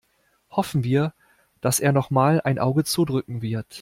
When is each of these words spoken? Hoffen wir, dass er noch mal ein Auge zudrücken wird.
Hoffen 0.49 0.83
wir, 0.83 1.13
dass 1.61 1.79
er 1.79 1.91
noch 1.91 2.09
mal 2.09 2.41
ein 2.41 2.57
Auge 2.57 2.83
zudrücken 2.85 3.43
wird. 3.43 3.67